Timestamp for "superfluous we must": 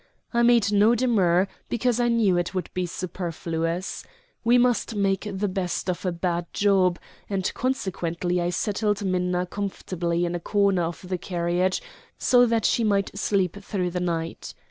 2.87-4.95